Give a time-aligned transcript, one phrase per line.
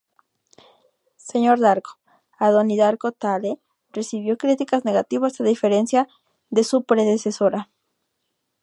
[1.25, 1.39] S.
[1.63, 1.93] Darko:
[2.39, 3.59] A Donnie Darko Tale
[3.91, 6.07] recibió críticas negativas a diferencia
[6.49, 7.69] de su predecesora.